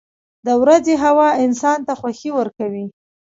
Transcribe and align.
•د 0.47 0.49
ورځې 0.61 0.95
هوا 1.03 1.29
انسان 1.45 1.79
ته 1.87 1.93
خوښي 1.99 2.29
ورکوي. 2.37 2.85